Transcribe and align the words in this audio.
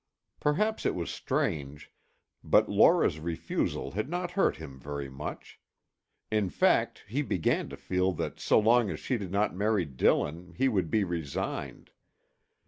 Perhaps 0.39 0.83
it 0.83 0.95
was 0.95 1.11
strange, 1.11 1.91
but 2.43 2.67
Laura's 2.67 3.19
refusal 3.19 3.91
had 3.91 4.09
not 4.09 4.31
hurt 4.31 4.55
him 4.55 4.79
very 4.79 5.09
much. 5.11 5.59
In 6.31 6.49
fact, 6.49 7.03
he 7.07 7.21
began 7.21 7.69
to 7.69 7.77
feel 7.77 8.11
that 8.13 8.39
so 8.39 8.57
long 8.57 8.89
as 8.89 8.99
she 8.99 9.19
did 9.19 9.31
not 9.31 9.55
marry 9.55 9.85
Dillon 9.85 10.53
he 10.57 10.67
would 10.67 10.89
be 10.89 11.03
resigned. 11.03 11.91